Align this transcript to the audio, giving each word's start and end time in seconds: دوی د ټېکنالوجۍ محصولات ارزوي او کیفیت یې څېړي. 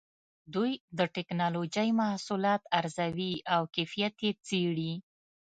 دوی 0.53 0.71
د 0.97 0.99
ټېکنالوجۍ 1.15 1.89
محصولات 1.99 2.61
ارزوي 2.79 3.33
او 3.53 3.61
کیفیت 3.75 4.15
یې 4.25 4.31
څېړي. 4.47 4.93